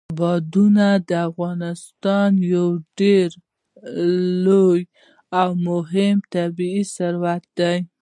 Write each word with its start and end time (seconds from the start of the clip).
بادام 0.19 0.77
د 1.09 1.11
افغانستان 1.29 2.29
یو 2.53 2.67
ډېر 2.99 3.29
لوی 4.45 4.81
او 5.39 5.49
مهم 5.67 6.15
طبعي 6.33 6.81
ثروت 6.95 7.43
دی. 7.59 7.77